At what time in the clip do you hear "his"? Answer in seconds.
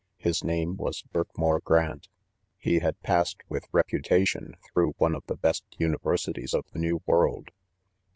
0.17-0.43